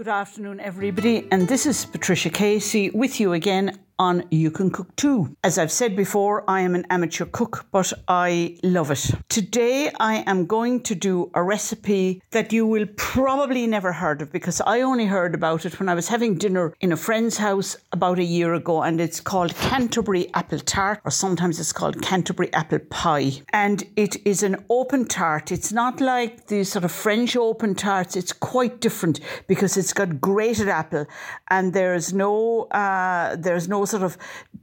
Good 0.00 0.08
afternoon, 0.08 0.60
everybody, 0.60 1.28
and 1.30 1.46
this 1.46 1.66
is 1.66 1.84
Patricia 1.84 2.30
Casey 2.30 2.88
with 2.88 3.20
you 3.20 3.34
again 3.34 3.78
on 4.00 4.24
You 4.30 4.50
Can 4.50 4.70
Cook 4.70 4.96
Too. 4.96 5.36
As 5.44 5.58
I've 5.58 5.70
said 5.70 5.94
before, 5.94 6.42
I 6.48 6.62
am 6.62 6.74
an 6.74 6.86
amateur 6.88 7.26
cook, 7.26 7.66
but 7.70 7.92
I 8.08 8.56
love 8.62 8.90
it. 8.90 9.10
Today, 9.28 9.90
I 10.00 10.24
am 10.26 10.46
going 10.46 10.80
to 10.84 10.94
do 10.94 11.30
a 11.34 11.42
recipe 11.42 12.22
that 12.30 12.50
you 12.50 12.66
will 12.66 12.86
probably 12.96 13.66
never 13.66 13.92
heard 13.92 14.22
of 14.22 14.32
because 14.32 14.62
I 14.62 14.80
only 14.80 15.04
heard 15.04 15.34
about 15.34 15.66
it 15.66 15.78
when 15.78 15.90
I 15.90 15.94
was 15.94 16.08
having 16.08 16.38
dinner 16.38 16.74
in 16.80 16.92
a 16.92 16.96
friend's 16.96 17.36
house 17.36 17.76
about 17.92 18.18
a 18.18 18.24
year 18.24 18.54
ago, 18.54 18.82
and 18.82 19.02
it's 19.02 19.20
called 19.20 19.54
Canterbury 19.56 20.32
Apple 20.32 20.60
Tart, 20.60 21.02
or 21.04 21.10
sometimes 21.10 21.60
it's 21.60 21.72
called 21.72 22.00
Canterbury 22.00 22.50
Apple 22.54 22.78
Pie. 22.78 23.42
And 23.52 23.84
it 23.96 24.16
is 24.26 24.42
an 24.42 24.64
open 24.70 25.04
tart. 25.08 25.52
It's 25.52 25.72
not 25.72 26.00
like 26.00 26.46
the 26.46 26.64
sort 26.64 26.86
of 26.86 26.92
French 26.92 27.36
open 27.36 27.74
tarts, 27.74 28.16
it's 28.16 28.32
quite 28.32 28.80
different 28.80 29.20
because 29.46 29.76
it's 29.76 29.92
got 29.92 30.22
grated 30.22 30.68
apple 30.68 31.04
and 31.48 31.74
there's 31.74 32.14
no, 32.14 32.62
uh, 32.70 33.36
there's 33.36 33.68
no 33.68 33.84
sort 33.90 34.02
of 34.02 34.16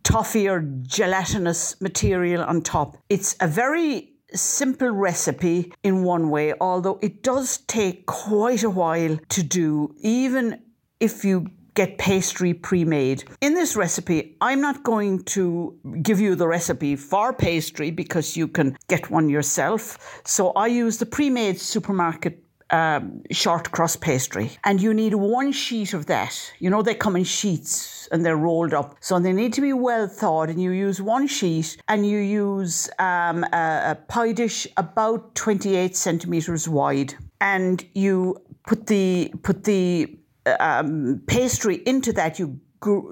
toffee 0.04 0.48
or 0.48 0.62
gelatinous 0.84 1.80
material 1.82 2.44
on 2.44 2.62
top. 2.62 2.98
It's 3.10 3.36
a 3.40 3.48
very 3.48 4.14
simple 4.34 4.90
recipe 4.90 5.74
in 5.84 6.04
one 6.04 6.30
way, 6.30 6.54
although 6.60 7.00
it 7.02 7.24
does 7.24 7.60
take 7.68 8.06
quite 8.06 8.64
a 8.64 8.70
while 8.70 9.18
to 9.30 9.44
do, 9.44 9.96
even 10.02 10.62
if 11.00 11.24
you 11.24 11.48
get 11.78 12.00
pastry 12.00 12.56
pre 12.56 12.84
made. 12.84 13.24
In 13.40 13.54
this 13.54 13.76
recipe, 13.76 14.36
I'm 14.42 14.62
not 14.62 14.84
going 14.84 15.24
to 15.36 15.78
give 16.02 16.20
you 16.20 16.34
the 16.34 16.48
recipe 16.48 16.96
for 16.96 17.34
pastry 17.34 17.92
because 17.92 18.36
you 18.36 18.48
can 18.48 18.76
get 18.88 19.12
one 19.12 19.30
yourself. 19.30 20.22
So 20.26 20.52
I 20.54 20.68
use 20.68 20.98
the 20.98 21.06
pre 21.06 21.30
made 21.30 21.60
supermarket 21.60 22.44
um, 22.70 23.24
short 23.32 23.72
crust 23.72 24.02
pastry. 24.02 24.52
And 24.64 24.82
you 24.82 24.94
need 24.94 25.14
one 25.14 25.52
sheet 25.52 25.94
of 25.94 26.06
that. 26.08 26.54
You 26.60 26.70
know, 26.70 26.82
they 26.82 26.96
come 26.96 27.16
in 27.16 27.24
sheets 27.24 28.08
and 28.12 28.26
they're 28.26 28.38
rolled 28.38 28.74
up. 28.74 28.96
So 29.00 29.20
they 29.20 29.34
need 29.34 29.54
to 29.54 29.62
be 29.62 29.74
well 29.74 30.08
thawed. 30.08 30.50
And 30.50 30.62
you 30.62 30.72
use 30.72 31.02
one 31.02 31.28
sheet 31.28 31.78
and 31.88 32.06
you 32.06 32.20
use 32.20 32.90
um, 33.00 33.44
a, 33.46 33.92
a 33.92 33.98
pie 34.08 34.32
dish 34.32 34.68
about 34.78 35.36
28 35.36 35.96
centimeters 35.96 36.68
wide. 36.68 37.14
And 37.40 37.86
you 37.94 38.42
put 38.66 38.88
the, 38.88 39.32
put 39.44 39.64
the 39.64 40.18
um, 40.60 41.22
pastry 41.28 41.82
into 41.86 42.14
that. 42.14 42.40
You 42.40 42.60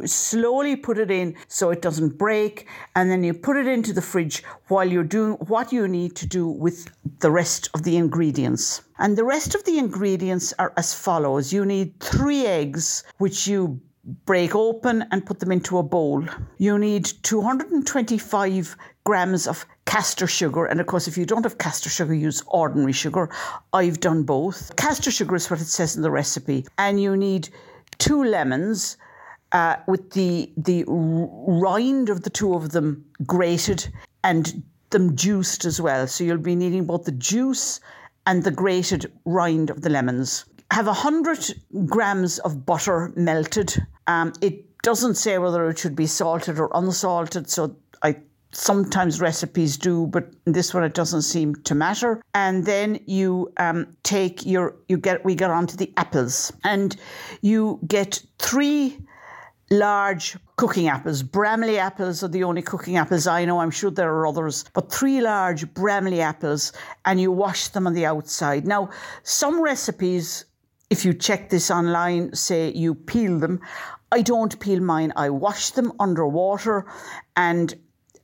slowly 0.05 0.75
put 0.75 0.97
it 0.97 1.11
in 1.11 1.35
so 1.47 1.71
it 1.71 1.81
doesn't 1.81 2.17
break 2.17 2.67
and 2.95 3.09
then 3.09 3.23
you 3.23 3.33
put 3.33 3.57
it 3.57 3.67
into 3.67 3.93
the 3.93 4.01
fridge 4.01 4.43
while 4.67 4.87
you're 4.87 5.03
doing 5.03 5.33
what 5.47 5.71
you 5.73 5.87
need 5.87 6.15
to 6.15 6.27
do 6.27 6.47
with 6.47 6.89
the 7.19 7.31
rest 7.31 7.69
of 7.73 7.83
the 7.83 7.97
ingredients. 7.97 8.81
And 8.99 9.17
the 9.17 9.23
rest 9.23 9.55
of 9.55 9.63
the 9.65 9.77
ingredients 9.77 10.53
are 10.59 10.73
as 10.77 10.93
follows. 10.93 11.51
You 11.51 11.65
need 11.65 11.99
3 11.99 12.45
eggs 12.45 13.03
which 13.17 13.47
you 13.47 13.79
break 14.25 14.53
open 14.53 15.03
and 15.11 15.25
put 15.25 15.39
them 15.39 15.51
into 15.51 15.79
a 15.79 15.83
bowl. 15.83 16.23
You 16.59 16.77
need 16.77 17.05
225 17.23 18.77
grams 19.03 19.47
of 19.47 19.65
castor 19.85 20.27
sugar. 20.27 20.65
And 20.65 20.79
of 20.79 20.85
course, 20.87 21.07
if 21.07 21.17
you 21.17 21.25
don't 21.25 21.43
have 21.43 21.57
castor 21.57 21.89
sugar, 21.89 22.13
use 22.13 22.43
ordinary 22.47 22.93
sugar. 22.93 23.29
I've 23.73 23.99
done 23.99 24.23
both. 24.23 24.75
Castor 24.75 25.11
sugar 25.11 25.35
is 25.35 25.49
what 25.49 25.61
it 25.61 25.67
says 25.67 25.95
in 25.95 26.03
the 26.03 26.11
recipe. 26.11 26.65
And 26.77 27.01
you 27.01 27.17
need 27.17 27.49
two 27.97 28.23
lemons 28.23 28.97
uh, 29.51 29.77
with 29.87 30.11
the 30.11 30.51
the 30.57 30.83
rind 30.87 32.09
of 32.09 32.23
the 32.23 32.29
two 32.29 32.53
of 32.53 32.71
them 32.71 33.05
grated 33.25 33.87
and 34.23 34.63
them 34.89 35.15
juiced 35.15 35.65
as 35.65 35.81
well. 35.81 36.07
So 36.07 36.23
you'll 36.23 36.37
be 36.37 36.55
needing 36.55 36.85
both 36.85 37.05
the 37.05 37.11
juice 37.11 37.79
and 38.25 38.43
the 38.43 38.51
grated 38.51 39.11
rind 39.25 39.69
of 39.69 39.81
the 39.81 39.89
lemons. 39.89 40.45
Have 40.71 40.87
100 40.87 41.53
grams 41.85 42.39
of 42.39 42.65
butter 42.65 43.13
melted. 43.15 43.75
Um, 44.07 44.33
it 44.41 44.65
doesn't 44.81 45.15
say 45.15 45.37
whether 45.37 45.69
it 45.69 45.77
should 45.77 45.95
be 45.95 46.07
salted 46.07 46.59
or 46.59 46.69
unsalted, 46.73 47.49
so 47.49 47.75
I 48.01 48.17
sometimes 48.51 49.19
recipes 49.19 49.77
do, 49.77 50.07
but 50.07 50.31
this 50.45 50.73
one 50.73 50.83
it 50.83 50.93
doesn't 50.93 51.23
seem 51.23 51.55
to 51.63 51.75
matter. 51.75 52.21
And 52.33 52.65
then 52.65 52.99
you 53.05 53.51
um, 53.57 53.95
take 54.03 54.45
your 54.45 54.75
you 54.87 54.97
get 54.97 55.23
we 55.25 55.35
get 55.35 55.51
onto 55.51 55.77
the 55.77 55.91
apples, 55.97 56.51
and 56.63 56.95
you 57.41 57.79
get 57.87 58.21
three 58.39 58.97
large 59.71 60.37
cooking 60.57 60.87
apples. 60.87 61.23
Bramley 61.23 61.79
apples 61.79 62.23
are 62.23 62.27
the 62.27 62.43
only 62.43 62.61
cooking 62.61 62.97
apples 62.97 63.27
I 63.27 63.45
know. 63.45 63.59
I'm 63.59 63.71
sure 63.71 63.91
there 63.91 64.13
are 64.13 64.27
others, 64.27 64.65
but 64.73 64.91
three 64.91 65.21
large 65.21 65.73
Bramley 65.73 66.21
apples, 66.21 66.71
and 67.05 67.19
you 67.19 67.31
wash 67.31 67.69
them 67.69 67.87
on 67.87 67.93
the 67.93 68.05
outside. 68.05 68.67
Now, 68.67 68.89
some 69.23 69.61
recipes, 69.61 70.45
if 70.89 71.03
you 71.03 71.13
check 71.13 71.49
this 71.49 71.71
online, 71.71 72.33
say 72.33 72.71
you 72.71 72.95
peel 72.95 73.39
them. 73.39 73.59
I 74.11 74.21
don't 74.21 74.59
peel 74.59 74.81
mine. 74.81 75.11
I 75.15 75.29
wash 75.29 75.71
them 75.71 75.91
under 75.99 76.27
water 76.27 76.85
and 77.35 77.73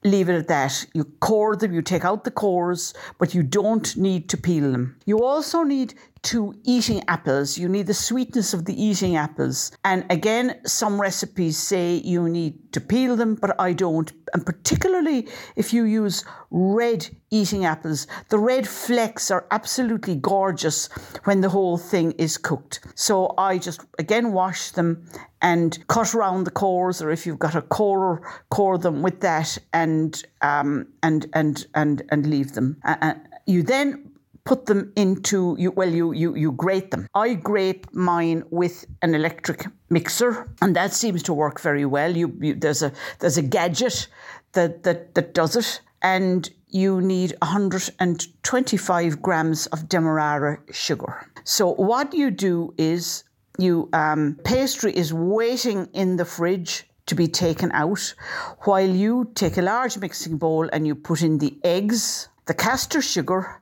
leave 0.03 0.29
it 0.29 0.35
at 0.35 0.47
that. 0.47 0.85
You 0.93 1.05
core 1.19 1.55
them, 1.55 1.73
you 1.73 1.81
take 1.81 2.05
out 2.05 2.23
the 2.23 2.31
cores, 2.31 2.93
but 3.17 3.33
you 3.33 3.43
don't 3.43 3.95
need 3.97 4.29
to 4.29 4.37
peel 4.37 4.71
them. 4.71 4.97
You 5.05 5.23
also 5.23 5.63
need 5.63 5.95
two 6.23 6.53
eating 6.63 7.03
apples. 7.07 7.57
You 7.57 7.67
need 7.67 7.87
the 7.87 7.93
sweetness 7.93 8.53
of 8.53 8.65
the 8.65 8.81
eating 8.81 9.15
apples. 9.15 9.71
And 9.83 10.05
again, 10.09 10.59
some 10.65 11.01
recipes 11.01 11.57
say 11.57 11.95
you 11.95 12.29
need 12.29 12.73
to 12.73 12.81
peel 12.81 13.15
them, 13.15 13.35
but 13.35 13.59
I 13.59 13.73
don't. 13.73 14.11
And 14.33 14.45
particularly 14.45 15.27
if 15.55 15.73
you 15.73 15.83
use 15.83 16.23
red 16.51 17.07
eating 17.31 17.65
apples, 17.65 18.07
the 18.29 18.37
red 18.37 18.67
flecks 18.67 19.31
are 19.31 19.47
absolutely 19.51 20.15
gorgeous 20.15 20.87
when 21.23 21.41
the 21.41 21.49
whole 21.49 21.77
thing 21.77 22.11
is 22.13 22.37
cooked. 22.37 22.81
So 22.95 23.33
I 23.37 23.57
just 23.57 23.81
again 23.99 24.31
wash 24.31 24.71
them 24.71 25.05
and 25.41 25.85
cut 25.87 26.13
around 26.13 26.43
the 26.43 26.51
cores, 26.51 27.01
or 27.01 27.09
if 27.09 27.25
you've 27.25 27.39
got 27.39 27.55
a 27.55 27.61
core, 27.63 28.21
core 28.49 28.77
them 28.77 29.01
with 29.01 29.21
that, 29.21 29.57
and 29.73 30.23
um, 30.41 30.87
and 31.01 31.25
and 31.33 31.65
and 31.73 32.03
and 32.09 32.27
leave 32.27 32.53
them. 32.53 32.77
Uh, 32.85 33.15
you 33.47 33.63
then 33.63 34.10
put 34.43 34.65
them 34.65 34.91
into 34.95 35.55
you 35.59 35.71
well 35.71 35.89
you 35.89 36.11
you 36.11 36.35
you 36.35 36.51
grate 36.51 36.91
them. 36.91 37.07
I 37.13 37.33
grate 37.33 37.85
mine 37.93 38.43
with 38.49 38.85
an 39.01 39.15
electric 39.15 39.67
mixer 39.89 40.49
and 40.61 40.75
that 40.75 40.93
seems 40.93 41.23
to 41.23 41.33
work 41.33 41.59
very 41.61 41.85
well. 41.85 42.15
You, 42.15 42.35
you 42.39 42.55
there's 42.55 42.81
a 42.81 42.91
there's 43.19 43.37
a 43.37 43.41
gadget 43.41 44.07
that 44.53 44.83
that 44.83 45.15
that 45.15 45.33
does 45.33 45.55
it 45.55 45.81
and 46.01 46.49
you 46.69 47.01
need 47.01 47.35
125 47.41 49.21
grams 49.21 49.67
of 49.67 49.89
demerara 49.89 50.57
sugar. 50.71 51.27
So 51.43 51.73
what 51.73 52.13
you 52.13 52.31
do 52.31 52.73
is 52.77 53.23
you 53.57 53.89
um, 53.93 54.39
pastry 54.43 54.95
is 54.95 55.13
waiting 55.13 55.89
in 55.93 56.15
the 56.15 56.25
fridge 56.25 56.87
to 57.07 57.15
be 57.15 57.27
taken 57.27 57.71
out 57.73 58.13
while 58.61 58.87
you 58.87 59.29
take 59.35 59.57
a 59.57 59.61
large 59.61 59.97
mixing 59.97 60.37
bowl 60.37 60.69
and 60.71 60.87
you 60.87 60.95
put 60.95 61.21
in 61.21 61.39
the 61.39 61.57
eggs 61.63 62.29
the 62.45 62.53
castor 62.53 63.01
sugar 63.01 63.60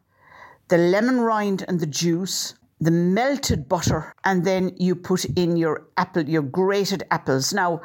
the 0.69 0.77
lemon 0.77 1.19
rind 1.19 1.65
and 1.67 1.79
the 1.79 1.87
juice, 1.87 2.53
the 2.79 2.91
melted 2.91 3.67
butter, 3.67 4.13
and 4.23 4.45
then 4.45 4.71
you 4.77 4.95
put 4.95 5.25
in 5.25 5.57
your 5.57 5.87
apple, 5.97 6.23
your 6.29 6.43
grated 6.43 7.03
apples. 7.09 7.53
Now, 7.53 7.81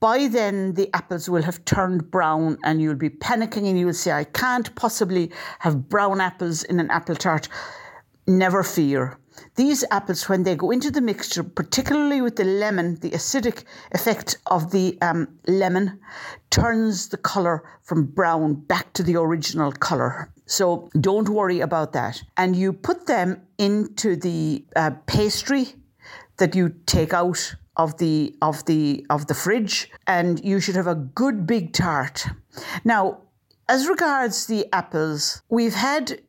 by 0.00 0.28
then 0.28 0.74
the 0.74 0.90
apples 0.94 1.30
will 1.30 1.42
have 1.42 1.64
turned 1.64 2.10
brown 2.10 2.58
and 2.62 2.80
you'll 2.80 2.94
be 2.94 3.08
panicking 3.08 3.66
and 3.66 3.78
you'll 3.78 3.94
say, 3.94 4.12
I 4.12 4.24
can't 4.24 4.72
possibly 4.74 5.32
have 5.60 5.88
brown 5.88 6.20
apples 6.20 6.62
in 6.64 6.78
an 6.78 6.90
apple 6.90 7.16
tart. 7.16 7.48
Never 8.26 8.62
fear. 8.62 9.18
These 9.54 9.84
apples, 9.90 10.28
when 10.28 10.42
they 10.42 10.56
go 10.56 10.70
into 10.70 10.90
the 10.90 11.00
mixture, 11.00 11.42
particularly 11.42 12.20
with 12.20 12.36
the 12.36 12.44
lemon, 12.44 12.96
the 13.00 13.10
acidic 13.10 13.64
effect 13.92 14.36
of 14.46 14.70
the 14.70 14.98
um, 15.00 15.28
lemon 15.46 16.00
turns 16.50 17.08
the 17.08 17.16
colour 17.16 17.64
from 17.82 18.04
brown 18.04 18.54
back 18.54 18.92
to 18.94 19.02
the 19.02 19.16
original 19.16 19.72
colour. 19.72 20.30
So 20.46 20.88
don't 20.98 21.28
worry 21.28 21.60
about 21.60 21.92
that. 21.92 22.22
And 22.36 22.56
you 22.56 22.72
put 22.72 23.06
them 23.06 23.42
into 23.58 24.16
the 24.16 24.64
uh, 24.74 24.92
pastry 25.06 25.74
that 26.38 26.54
you 26.54 26.74
take 26.86 27.12
out 27.12 27.54
of 27.76 27.98
the 27.98 28.34
of 28.40 28.64
the 28.64 29.04
of 29.10 29.26
the 29.26 29.34
fridge 29.34 29.90
and 30.06 30.42
you 30.42 30.60
should 30.60 30.76
have 30.76 30.86
a 30.86 30.94
good 30.94 31.46
big 31.46 31.72
tart. 31.72 32.26
Now, 32.84 33.18
as 33.68 33.86
regards 33.86 34.46
the 34.46 34.66
apples, 34.72 35.42
we've 35.48 35.74
had 35.74 36.22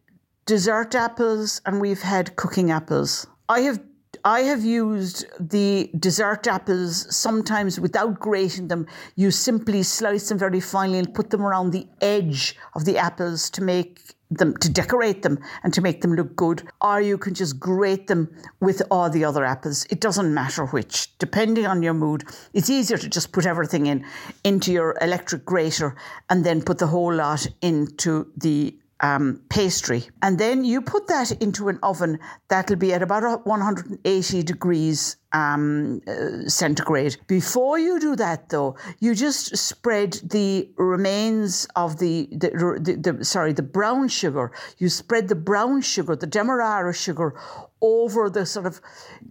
dessert 0.45 0.95
apples 0.95 1.61
and 1.65 1.79
we've 1.79 2.01
had 2.01 2.35
cooking 2.35 2.71
apples. 2.71 3.27
I 3.47 3.61
have 3.61 3.79
I 4.27 4.41
have 4.41 4.65
used 4.65 5.23
the 5.39 5.89
dessert 5.97 6.47
apples 6.47 7.15
sometimes 7.15 7.79
without 7.79 8.19
grating 8.19 8.67
them. 8.67 8.85
You 9.15 9.31
simply 9.31 9.83
slice 9.83 10.27
them 10.27 10.37
very 10.37 10.59
finely 10.59 10.99
and 10.99 11.13
put 11.13 11.29
them 11.29 11.45
around 11.45 11.71
the 11.71 11.87
edge 12.01 12.57
of 12.75 12.83
the 12.83 12.97
apples 12.97 13.49
to 13.51 13.63
make 13.63 14.01
them 14.29 14.57
to 14.57 14.69
decorate 14.69 15.21
them 15.21 15.39
and 15.63 15.73
to 15.73 15.79
make 15.79 16.01
them 16.01 16.13
look 16.13 16.35
good, 16.35 16.67
or 16.81 16.99
you 16.99 17.17
can 17.17 17.35
just 17.35 17.57
grate 17.57 18.07
them 18.07 18.29
with 18.59 18.81
all 18.91 19.09
the 19.09 19.23
other 19.23 19.45
apples. 19.45 19.87
It 19.89 20.01
doesn't 20.01 20.33
matter 20.33 20.65
which, 20.65 21.17
depending 21.19 21.65
on 21.65 21.81
your 21.81 21.93
mood. 21.93 22.25
It's 22.51 22.69
easier 22.69 22.97
to 22.97 23.07
just 23.07 23.31
put 23.31 23.45
everything 23.45 23.85
in 23.85 24.03
into 24.43 24.73
your 24.73 24.97
electric 24.99 25.45
grater 25.45 25.95
and 26.29 26.43
then 26.43 26.61
put 26.61 26.79
the 26.79 26.87
whole 26.87 27.13
lot 27.13 27.47
into 27.61 28.29
the 28.35 28.77
um, 28.99 29.41
pastry. 29.49 30.09
And 30.21 30.39
then 30.39 30.63
you 30.63 30.81
put 30.81 31.07
that 31.07 31.31
into 31.41 31.69
an 31.69 31.79
oven 31.83 32.19
that'll 32.47 32.75
be 32.75 32.93
at 32.93 33.01
about 33.01 33.45
180 33.45 34.43
degrees 34.43 35.17
um, 35.33 36.01
uh, 36.07 36.47
centigrade. 36.47 37.17
Before 37.27 37.77
you 37.77 37.99
do 37.99 38.15
that, 38.15 38.49
though, 38.49 38.75
you 38.99 39.13
just 39.13 39.55
spread 39.57 40.13
the 40.23 40.69
remains 40.77 41.67
of 41.75 41.99
the, 41.99 42.27
the, 42.31 42.79
the, 42.81 43.13
the 43.13 43.25
sorry 43.25 43.53
the 43.53 43.61
brown 43.63 44.07
sugar. 44.07 44.51
You 44.77 44.89
spread 44.89 45.27
the 45.27 45.35
brown 45.35 45.81
sugar, 45.81 46.15
the 46.15 46.27
demerara 46.27 46.93
sugar, 46.93 47.35
over 47.81 48.29
the 48.29 48.45
sort 48.45 48.65
of 48.65 48.81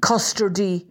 custardy 0.00 0.86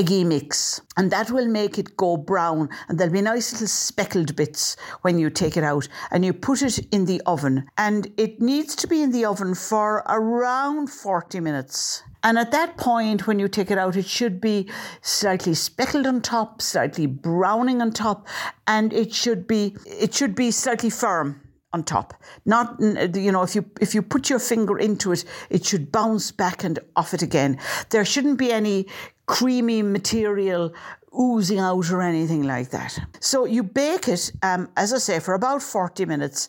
eggy 0.00 0.24
mix 0.24 0.80
and 0.96 1.10
that 1.10 1.30
will 1.30 1.46
make 1.46 1.78
it 1.78 1.94
go 1.94 2.16
brown 2.16 2.70
and 2.88 2.98
there'll 2.98 3.12
be 3.12 3.20
nice 3.20 3.52
little 3.52 3.66
speckled 3.66 4.34
bits 4.34 4.74
when 5.02 5.18
you 5.18 5.28
take 5.28 5.58
it 5.58 5.62
out 5.62 5.86
and 6.10 6.24
you 6.24 6.32
put 6.32 6.62
it 6.62 6.78
in 6.90 7.04
the 7.04 7.20
oven 7.26 7.68
and 7.76 8.10
it 8.16 8.40
needs 8.40 8.74
to 8.74 8.86
be 8.86 9.02
in 9.02 9.12
the 9.12 9.26
oven 9.26 9.54
for 9.54 9.96
around 10.08 10.88
40 10.88 11.40
minutes 11.40 12.02
and 12.22 12.38
at 12.38 12.50
that 12.50 12.78
point 12.78 13.26
when 13.26 13.38
you 13.38 13.46
take 13.46 13.70
it 13.70 13.76
out 13.76 13.94
it 13.94 14.06
should 14.06 14.40
be 14.40 14.66
slightly 15.02 15.52
speckled 15.52 16.06
on 16.06 16.22
top 16.22 16.62
slightly 16.62 17.04
browning 17.04 17.82
on 17.82 17.92
top 17.92 18.26
and 18.66 18.94
it 18.94 19.12
should 19.12 19.46
be 19.46 19.76
it 19.84 20.14
should 20.14 20.34
be 20.34 20.50
slightly 20.50 20.88
firm 20.88 21.42
on 21.72 21.84
top. 21.84 22.14
Not 22.44 22.76
you 22.80 23.30
know 23.30 23.42
if 23.42 23.54
you 23.54 23.64
if 23.80 23.94
you 23.94 24.02
put 24.02 24.28
your 24.28 24.40
finger 24.40 24.76
into 24.76 25.12
it, 25.12 25.24
it 25.50 25.64
should 25.64 25.92
bounce 25.92 26.32
back 26.32 26.64
and 26.64 26.78
off 26.96 27.14
it 27.14 27.22
again. 27.22 27.58
There 27.90 28.04
shouldn't 28.04 28.38
be 28.38 28.50
any 28.50 28.86
creamy 29.30 29.80
material 29.80 30.74
oozing 31.16 31.60
out 31.60 31.88
or 31.92 32.02
anything 32.02 32.42
like 32.42 32.70
that. 32.70 32.98
So 33.20 33.44
you 33.44 33.62
bake 33.62 34.08
it, 34.08 34.32
um, 34.42 34.68
as 34.76 34.92
I 34.92 34.98
say, 34.98 35.20
for 35.20 35.34
about 35.34 35.62
40 35.62 36.04
minutes 36.04 36.48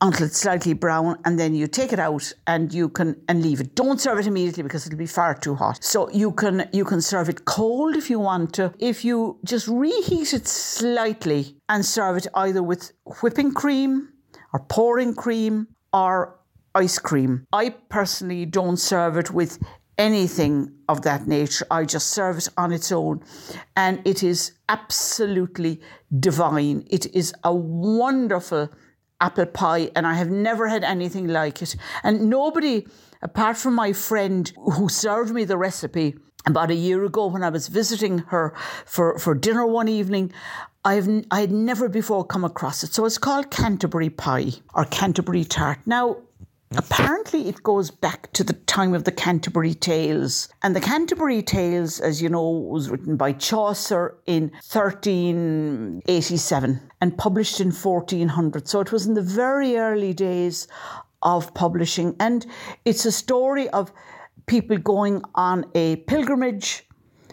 until 0.00 0.26
it's 0.26 0.38
slightly 0.38 0.72
brown, 0.72 1.18
and 1.26 1.38
then 1.38 1.54
you 1.54 1.66
take 1.66 1.92
it 1.92 1.98
out 1.98 2.32
and 2.46 2.72
you 2.72 2.88
can 2.88 3.20
and 3.28 3.42
leave 3.42 3.60
it. 3.60 3.74
Don't 3.74 4.00
serve 4.00 4.18
it 4.18 4.26
immediately 4.26 4.62
because 4.62 4.86
it'll 4.86 4.98
be 4.98 5.06
far 5.06 5.34
too 5.34 5.54
hot. 5.54 5.84
So 5.84 6.08
you 6.10 6.32
can 6.32 6.68
you 6.72 6.86
can 6.86 7.02
serve 7.02 7.28
it 7.28 7.44
cold 7.44 7.96
if 7.96 8.08
you 8.08 8.18
want 8.18 8.54
to. 8.54 8.72
If 8.78 9.04
you 9.04 9.38
just 9.44 9.68
reheat 9.68 10.32
it 10.32 10.48
slightly 10.48 11.56
and 11.68 11.84
serve 11.84 12.16
it 12.16 12.26
either 12.34 12.62
with 12.62 12.92
whipping 13.20 13.52
cream 13.52 14.08
or 14.54 14.60
pouring 14.60 15.14
cream 15.14 15.68
or 15.92 16.38
ice 16.74 16.98
cream. 16.98 17.46
I 17.52 17.70
personally 17.90 18.46
don't 18.46 18.78
serve 18.78 19.16
it 19.18 19.30
with 19.30 19.58
anything 19.98 20.72
of 20.88 21.02
that 21.02 21.26
nature. 21.26 21.66
I 21.70 21.84
just 21.84 22.10
serve 22.10 22.38
it 22.38 22.48
on 22.56 22.72
its 22.72 22.90
own. 22.92 23.22
And 23.76 24.00
it 24.04 24.22
is 24.22 24.52
absolutely 24.68 25.80
divine. 26.18 26.86
It 26.90 27.14
is 27.14 27.34
a 27.44 27.54
wonderful 27.54 28.70
apple 29.20 29.46
pie, 29.46 29.90
and 29.94 30.06
I 30.06 30.14
have 30.14 30.30
never 30.30 30.68
had 30.68 30.82
anything 30.82 31.28
like 31.28 31.62
it. 31.62 31.76
And 32.02 32.28
nobody, 32.28 32.86
apart 33.22 33.56
from 33.56 33.74
my 33.74 33.92
friend 33.92 34.52
who 34.56 34.88
served 34.88 35.32
me 35.32 35.44
the 35.44 35.56
recipe, 35.56 36.16
about 36.44 36.70
a 36.70 36.74
year 36.74 37.04
ago 37.04 37.26
when 37.28 37.44
I 37.44 37.50
was 37.50 37.68
visiting 37.68 38.18
her 38.18 38.52
for, 38.84 39.18
for 39.18 39.34
dinner 39.34 39.64
one 39.64 39.88
evening, 39.88 40.32
I've 40.84 41.08
I 41.30 41.40
had 41.42 41.52
never 41.52 41.88
before 41.88 42.24
come 42.24 42.44
across 42.44 42.82
it. 42.82 42.92
So 42.92 43.04
it's 43.04 43.18
called 43.18 43.50
Canterbury 43.50 44.10
pie 44.10 44.50
or 44.74 44.84
Canterbury 44.86 45.44
tart. 45.44 45.78
Now, 45.86 46.16
apparently 46.76 47.48
it 47.48 47.62
goes 47.62 47.90
back 47.90 48.30
to 48.32 48.44
the 48.44 48.52
time 48.52 48.92
of 48.94 49.04
the 49.04 49.12
Canterbury 49.12 49.74
Tales. 49.74 50.48
And 50.62 50.76
the 50.76 50.80
Canterbury 50.80 51.42
Tales, 51.42 52.00
as 52.00 52.22
you 52.22 52.28
know, 52.28 52.48
was 52.48 52.90
written 52.90 53.16
by 53.16 53.32
Chaucer 53.32 54.16
in 54.26 54.50
1387 54.72 56.80
and 57.00 57.18
published 57.18 57.60
in 57.60 57.72
1400. 57.72 58.68
So 58.68 58.80
it 58.80 58.92
was 58.92 59.06
in 59.06 59.14
the 59.14 59.22
very 59.22 59.76
early 59.76 60.12
days 60.12 60.68
of 61.22 61.54
publishing 61.54 62.16
and 62.18 62.44
it's 62.84 63.04
a 63.04 63.12
story 63.12 63.68
of 63.70 63.92
people 64.46 64.76
going 64.76 65.22
on 65.34 65.64
a 65.74 65.96
pilgrimage 65.96 66.86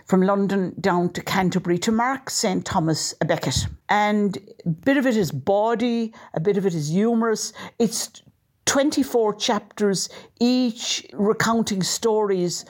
from 0.05 0.21
London 0.23 0.73
down 0.79 1.11
to 1.13 1.21
Canterbury 1.21 1.77
to 1.77 1.91
mark 1.91 2.31
St. 2.31 2.65
Thomas 2.65 3.13
a 3.21 3.25
Becket. 3.25 3.67
And 3.89 4.39
a 4.65 4.69
bit 4.69 4.97
of 4.97 5.05
it 5.05 5.15
is 5.15 5.31
bawdy, 5.31 6.15
a 6.33 6.39
bit 6.39 6.57
of 6.57 6.65
it 6.65 6.73
is 6.73 6.89
humorous. 6.89 7.53
It's 7.77 8.23
24 8.69 9.33
chapters, 9.33 10.09
each 10.39 11.03
recounting 11.13 11.81
stories 11.81 12.65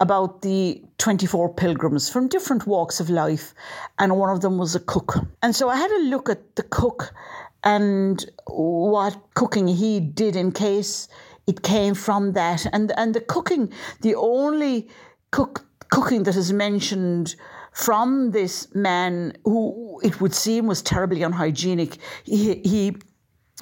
about 0.00 0.42
the 0.42 0.82
24 0.98 1.54
pilgrims 1.54 2.08
from 2.08 2.26
different 2.26 2.66
walks 2.66 2.98
of 2.98 3.08
life, 3.08 3.54
and 4.00 4.18
one 4.18 4.28
of 4.28 4.40
them 4.40 4.58
was 4.58 4.74
a 4.74 4.80
cook. 4.80 5.14
And 5.44 5.54
so 5.54 5.68
I 5.68 5.76
had 5.76 5.90
a 5.92 6.02
look 6.08 6.28
at 6.28 6.56
the 6.56 6.64
cook 6.64 7.14
and 7.62 8.28
what 8.48 9.16
cooking 9.34 9.68
he 9.68 10.00
did 10.00 10.34
in 10.34 10.50
case 10.50 11.06
it 11.46 11.62
came 11.62 11.94
from 11.94 12.32
that. 12.32 12.66
And, 12.72 12.92
and 12.96 13.14
the 13.14 13.20
cooking, 13.20 13.72
the 14.00 14.16
only 14.16 14.88
cook 15.30 15.64
cooking 15.92 16.24
that 16.24 16.34
is 16.34 16.52
mentioned 16.52 17.36
from 17.72 18.32
this 18.32 18.74
man 18.74 19.36
who 19.44 20.00
it 20.02 20.20
would 20.20 20.34
seem 20.34 20.66
was 20.66 20.82
terribly 20.82 21.22
unhygienic. 21.22 21.98
He, 22.24 22.54
he 22.64 22.96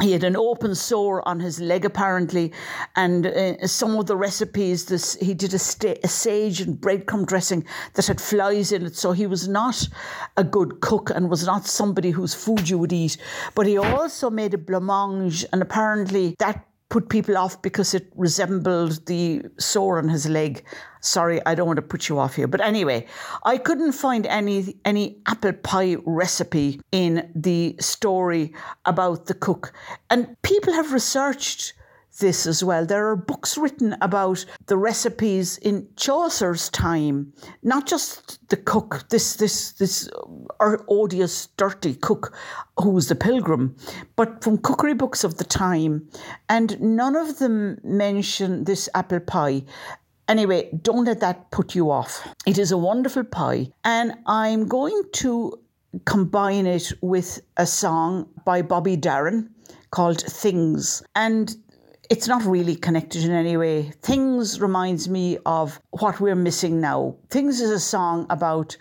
he 0.02 0.10
had 0.10 0.24
an 0.24 0.34
open 0.34 0.74
sore 0.74 1.26
on 1.26 1.38
his 1.38 1.60
leg 1.60 1.84
apparently, 1.84 2.52
and 2.96 3.26
uh, 3.26 3.64
some 3.66 3.96
of 3.96 4.06
the 4.06 4.16
recipes, 4.16 4.86
this 4.86 5.14
he 5.14 5.34
did 5.34 5.54
a, 5.54 5.58
sta- 5.58 6.00
a 6.02 6.08
sage 6.08 6.60
and 6.60 6.80
breadcrumb 6.80 7.24
dressing 7.26 7.64
that 7.92 8.06
had 8.06 8.20
flies 8.20 8.72
in 8.72 8.86
it. 8.86 8.96
So 8.96 9.12
he 9.12 9.28
was 9.28 9.46
not 9.46 9.88
a 10.36 10.42
good 10.42 10.80
cook 10.80 11.10
and 11.10 11.30
was 11.30 11.46
not 11.46 11.66
somebody 11.66 12.10
whose 12.10 12.34
food 12.34 12.68
you 12.68 12.76
would 12.78 12.92
eat. 12.92 13.16
But 13.54 13.68
he 13.68 13.78
also 13.78 14.30
made 14.30 14.52
a 14.52 14.58
blancmange, 14.58 15.44
and 15.52 15.62
apparently 15.62 16.34
that 16.40 16.66
put 16.94 17.08
people 17.08 17.36
off 17.36 17.60
because 17.60 17.92
it 17.92 18.06
resembled 18.14 19.04
the 19.06 19.42
sore 19.58 19.98
on 19.98 20.08
his 20.08 20.28
leg. 20.28 20.64
Sorry, 21.00 21.44
I 21.44 21.56
don't 21.56 21.66
want 21.66 21.78
to 21.78 21.82
put 21.82 22.08
you 22.08 22.20
off 22.20 22.36
here. 22.36 22.46
But 22.46 22.60
anyway, 22.60 23.08
I 23.44 23.58
couldn't 23.58 23.94
find 23.94 24.24
any 24.26 24.76
any 24.84 25.18
apple 25.26 25.54
pie 25.54 25.96
recipe 26.06 26.80
in 26.92 27.32
the 27.34 27.74
story 27.80 28.54
about 28.84 29.26
the 29.26 29.34
cook. 29.34 29.72
And 30.08 30.40
people 30.42 30.72
have 30.72 30.92
researched 30.92 31.72
this 32.18 32.46
as 32.46 32.62
well. 32.62 32.86
There 32.86 33.08
are 33.08 33.16
books 33.16 33.58
written 33.58 33.96
about 34.00 34.44
the 34.66 34.76
recipes 34.76 35.58
in 35.58 35.88
Chaucer's 35.96 36.68
time, 36.70 37.32
not 37.62 37.86
just 37.86 38.48
the 38.48 38.56
cook, 38.56 39.04
this 39.10 39.36
this 39.36 39.72
this 39.72 40.08
uh, 40.60 40.76
odious, 40.88 41.48
dirty 41.56 41.94
cook 41.94 42.36
who 42.80 42.90
was 42.90 43.08
the 43.08 43.14
pilgrim, 43.14 43.76
but 44.16 44.42
from 44.42 44.58
cookery 44.58 44.94
books 44.94 45.24
of 45.24 45.38
the 45.38 45.44
time, 45.44 46.08
and 46.48 46.80
none 46.80 47.16
of 47.16 47.38
them 47.38 47.78
mention 47.82 48.64
this 48.64 48.88
apple 48.94 49.20
pie. 49.20 49.62
Anyway, 50.26 50.70
don't 50.82 51.04
let 51.04 51.20
that 51.20 51.50
put 51.50 51.74
you 51.74 51.90
off. 51.90 52.26
It 52.46 52.58
is 52.58 52.72
a 52.72 52.78
wonderful 52.78 53.24
pie, 53.24 53.68
and 53.84 54.14
I'm 54.26 54.66
going 54.66 55.02
to 55.14 55.58
combine 56.06 56.66
it 56.66 56.92
with 57.02 57.40
a 57.56 57.66
song 57.66 58.28
by 58.44 58.62
Bobby 58.62 58.96
Darin 58.96 59.50
called 59.90 60.20
Things. 60.20 61.02
And 61.14 61.54
it's 62.14 62.28
not 62.28 62.44
really 62.44 62.76
connected 62.76 63.24
in 63.24 63.32
any 63.32 63.56
way. 63.56 63.90
Things 64.00 64.60
reminds 64.60 65.08
me 65.08 65.36
of 65.44 65.80
what 65.90 66.20
we're 66.20 66.36
missing 66.36 66.80
now. 66.80 67.16
Things 67.28 67.60
is 67.60 67.72
a 67.72 67.80
song 67.80 68.24
about 68.30 68.76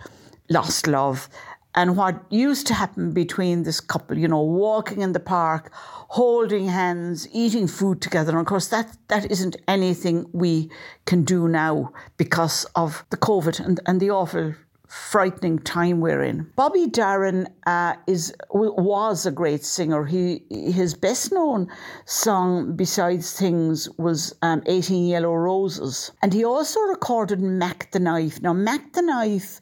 lost 0.51 0.85
love 0.85 1.27
and 1.73 1.97
what 1.97 2.23
used 2.29 2.67
to 2.67 2.75
happen 2.75 3.11
between 3.11 3.63
this 3.63 3.79
couple, 3.79 4.19
you 4.19 4.27
know, 4.27 4.43
walking 4.43 5.01
in 5.01 5.13
the 5.13 5.19
park, 5.19 5.71
holding 5.73 6.67
hands, 6.67 7.27
eating 7.31 7.65
food 7.65 8.01
together. 8.01 8.33
And 8.33 8.41
of 8.41 8.45
course, 8.45 8.67
that, 8.67 8.95
that 9.07 9.31
isn't 9.31 9.55
anything 9.67 10.29
we 10.31 10.69
can 11.07 11.23
do 11.23 11.47
now 11.47 11.91
because 12.17 12.65
of 12.75 13.03
the 13.09 13.17
COVID 13.17 13.59
and, 13.65 13.79
and 13.87 13.99
the 13.99 14.11
awful 14.11 14.53
frightening 14.93 15.57
time 15.57 16.01
we're 16.01 16.21
in. 16.21 16.47
Bobby 16.55 16.85
Darin 16.85 17.47
uh, 17.65 17.95
is 18.05 18.33
was 18.51 19.25
a 19.25 19.31
great 19.31 19.63
singer. 19.65 20.05
He 20.05 20.43
his 20.49 20.93
best 20.93 21.31
known 21.31 21.67
song 22.05 22.75
besides 22.75 23.33
things 23.33 23.89
was 23.97 24.35
um, 24.43 24.61
18 24.67 25.07
Yellow 25.07 25.33
Roses, 25.33 26.11
and 26.21 26.31
he 26.31 26.45
also 26.45 26.79
recorded 26.81 27.41
Mack 27.41 27.91
the 27.91 27.99
Knife. 27.99 28.39
Now 28.41 28.53
Mack 28.53 28.93
the 28.93 29.01
Knife 29.01 29.59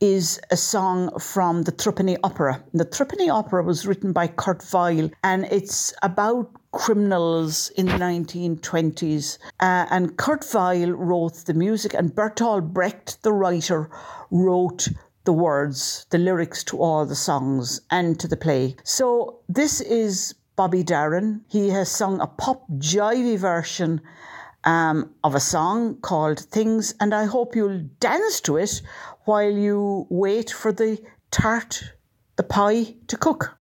is 0.00 0.40
a 0.50 0.56
song 0.56 1.16
from 1.20 1.62
the 1.62 1.70
Threepenny 1.70 2.16
Opera. 2.24 2.62
The 2.74 2.84
Threepenny 2.84 3.30
Opera 3.30 3.62
was 3.62 3.86
written 3.86 4.12
by 4.12 4.26
Kurt 4.26 4.64
Weill, 4.72 5.10
and 5.22 5.44
it's 5.44 5.94
about 6.02 6.50
criminals 6.72 7.70
in 7.76 7.86
the 7.86 7.92
1920s. 7.92 9.38
Uh, 9.60 9.86
and 9.90 10.16
Kurt 10.16 10.44
Weill 10.52 10.92
wrote 10.92 11.44
the 11.44 11.54
music, 11.54 11.94
and 11.94 12.14
Bertolt 12.14 12.72
Brecht, 12.72 13.22
the 13.22 13.32
writer, 13.32 13.90
wrote 14.30 14.88
the 15.24 15.32
words, 15.32 16.06
the 16.10 16.18
lyrics 16.18 16.64
to 16.64 16.78
all 16.78 17.06
the 17.06 17.14
songs 17.14 17.80
and 17.90 18.18
to 18.18 18.26
the 18.26 18.36
play. 18.36 18.74
So 18.82 19.40
this 19.48 19.80
is 19.80 20.34
Bobby 20.56 20.82
Darin. 20.82 21.42
He 21.48 21.68
has 21.70 21.90
sung 21.90 22.20
a 22.20 22.26
pop 22.26 22.68
jivey 22.72 23.38
version 23.38 24.00
um, 24.64 25.14
of 25.22 25.34
a 25.34 25.40
song 25.40 25.96
called 26.00 26.40
Things, 26.40 26.94
and 27.00 27.14
I 27.14 27.26
hope 27.26 27.54
you'll 27.54 27.84
dance 28.00 28.40
to 28.42 28.56
it 28.56 28.82
while 29.24 29.50
you 29.50 30.06
wait 30.10 30.50
for 30.50 30.72
the 30.72 30.98
tart, 31.30 31.82
the 32.36 32.42
pie 32.42 32.94
to 33.08 33.16
cook. 33.16 33.56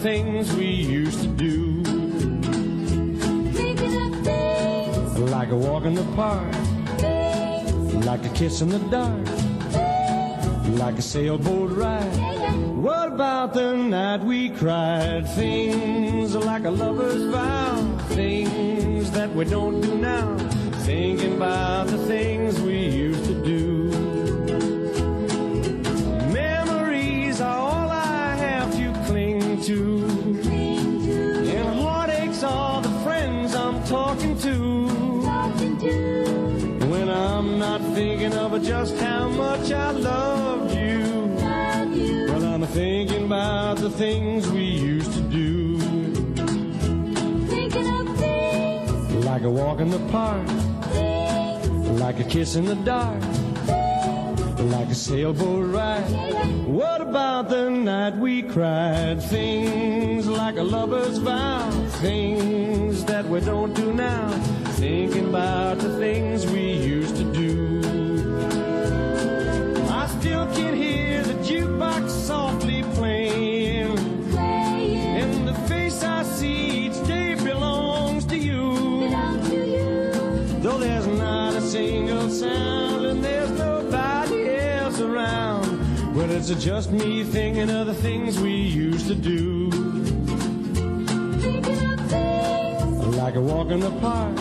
Things 0.00 0.52
we 0.54 0.66
used 0.66 1.20
to 1.22 1.26
do. 1.28 1.82
Thinking 3.52 3.96
of 4.02 4.24
things, 4.24 5.18
Like 5.18 5.50
a 5.50 5.56
walk 5.56 5.84
in 5.84 5.94
the 5.94 6.04
park, 6.16 6.52
things, 6.98 7.94
like 8.06 8.24
a 8.24 8.28
kiss 8.30 8.62
in 8.62 8.68
the 8.70 8.78
dark, 8.90 9.26
like 10.78 10.98
a 10.98 11.02
sailboat 11.02 11.70
ride. 11.76 12.16
yeah, 12.16 12.52
What 12.86 13.08
about 13.08 13.52
the 13.52 13.74
night 13.76 14.22
we 14.24 14.48
cried? 14.50 15.28
Things 15.30 16.34
like 16.34 16.64
a 16.64 16.70
lover's 16.70 17.24
vow, 17.34 17.76
things 18.08 19.10
that 19.10 19.34
we 19.34 19.44
don't 19.44 19.80
do 19.80 19.96
now. 19.98 20.36
Thinking 20.86 21.36
about 21.36 21.88
the 21.88 21.98
things 22.06 22.58
we 22.60 22.78
used 22.78 23.09
friends 33.04 33.54
I'm 33.54 33.82
talking 33.84 34.36
to. 34.38 35.22
talking 35.24 35.78
to, 35.78 36.86
When 36.90 37.08
I'm 37.08 37.58
not 37.58 37.80
thinking 37.94 38.34
of 38.34 38.62
just 38.62 38.96
how 38.98 39.28
much 39.28 39.70
I 39.72 39.90
loved 39.92 40.74
you. 40.74 41.04
love 41.38 41.96
you. 41.96 42.26
Well, 42.28 42.44
I'm 42.44 42.66
thinking 42.66 43.24
about 43.26 43.78
the 43.78 43.90
things 43.90 44.48
we 44.50 44.64
used 44.64 45.12
to 45.12 45.20
do. 45.20 45.78
Thinking 47.48 47.88
of 47.88 48.16
things, 48.18 49.24
Like 49.24 49.42
a 49.42 49.50
walk 49.50 49.80
in 49.80 49.90
the 49.90 50.00
park, 50.10 50.46
things, 50.92 52.00
like 52.00 52.18
a 52.20 52.24
kiss 52.24 52.56
in 52.56 52.64
the 52.66 52.76
dark, 52.76 53.22
like 54.64 54.88
a 54.88 54.94
sailboat 54.94 55.74
ride. 55.74 56.10
What 56.66 57.00
about 57.00 57.48
the 57.48 57.70
night 57.70 58.16
we 58.16 58.42
cried? 58.42 59.22
Things 59.22 60.26
like 60.26 60.56
a 60.56 60.62
lover's 60.62 61.18
vow, 61.18 61.70
things 62.00 63.04
that 63.06 63.24
we 63.26 63.40
don't 63.40 63.74
do 63.74 63.92
now. 63.92 64.28
Thinking 64.80 65.28
about 65.28 65.78
the 65.78 65.98
things 65.98 66.46
we 66.46 66.72
used 66.72 67.16
to 67.16 67.24
do. 67.32 67.80
I 69.90 70.06
still 70.06 70.46
can 70.54 70.74
hear 70.74 71.22
the 71.22 71.34
jukebox 71.34 72.08
softly 72.10 72.82
playing. 72.94 73.96
playing, 74.30 74.96
And 74.96 75.48
the 75.48 75.54
face 75.68 76.02
I 76.02 76.22
see 76.22 76.86
each 76.86 77.06
day 77.06 77.34
belongs 77.34 78.24
to 78.26 78.36
you. 78.38 78.70
belong 78.72 79.42
to 79.50 79.56
you. 79.66 80.12
Though 80.62 80.78
there's 80.78 81.06
not 81.06 81.54
a 81.54 81.60
single 81.60 82.28
sound 82.30 83.04
and 83.06 83.22
there's 83.24 83.50
nobody 83.50 83.58
else 83.58 83.58
around. 83.58 83.59
Well, 86.30 86.38
it's 86.38 86.64
just 86.64 86.92
me 86.92 87.24
thinking 87.24 87.70
of 87.70 87.88
the 87.88 87.94
things 87.94 88.38
we 88.38 88.52
used 88.52 89.08
to 89.08 89.16
do. 89.16 89.68
Like 93.18 93.34
a 93.34 93.40
walk 93.40 93.72
in 93.72 93.80
the 93.80 93.90
park, 93.98 94.36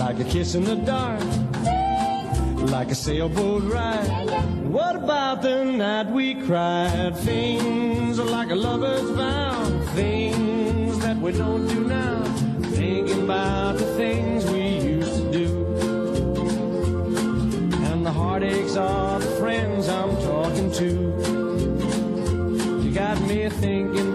like 0.00 0.18
a 0.18 0.24
kiss 0.24 0.56
in 0.56 0.64
the 0.64 0.74
dark, 0.74 1.22
like 2.72 2.90
a 2.90 2.94
sailboat 2.96 3.62
ride. 3.72 4.64
What 4.64 4.96
about 4.96 5.42
the 5.42 5.64
night 5.64 6.10
we 6.10 6.34
cried? 6.34 7.16
Things 7.18 8.18
like 8.18 8.50
a 8.50 8.56
lover's 8.56 9.10
vow, 9.10 9.64
things 9.94 10.98
that 10.98 11.18
we 11.18 11.30
don't 11.30 11.68
do 11.68 11.84
now. 11.84 12.20
Thinking 12.74 13.22
about 13.22 13.78
the 13.78 13.86
things 13.94 14.44
we 14.46 14.70
used 14.96 15.14
to 15.14 15.30
do. 15.30 15.66
And 17.86 18.04
the 18.04 18.10
heartaches 18.10 18.76
are 18.76 19.20
the 19.82 19.88
friends 19.88 19.88
I'm 19.88 20.16
talking 20.22 20.70
to. 20.72 20.84
You 22.84 22.90
got 22.94 23.20
me 23.22 23.48
thinking 23.48 24.11